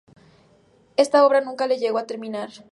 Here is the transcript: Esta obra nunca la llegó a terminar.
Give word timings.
Esta 0.97 1.23
obra 1.27 1.41
nunca 1.41 1.67
la 1.67 1.75
llegó 1.75 1.99
a 1.99 2.07
terminar. 2.07 2.49